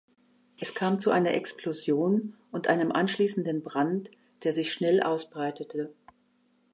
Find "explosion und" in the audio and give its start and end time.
1.35-2.65